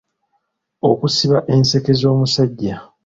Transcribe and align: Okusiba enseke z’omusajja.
Okusiba 0.89 1.37
enseke 1.53 1.91
z’omusajja. 1.99 2.75